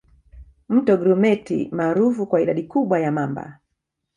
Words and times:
Mto 0.69 0.97
Grumeti 0.97 1.69
maarufu 1.71 2.25
kwa 2.27 2.41
idadi 2.41 2.63
kubwa 2.63 2.99
ya 2.99 3.11
mamba 3.11 3.59